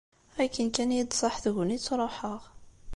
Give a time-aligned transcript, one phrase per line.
[0.43, 2.41] Akken kan i iyi-d-tṣaḥ tegnit, ṛuḥeɣ.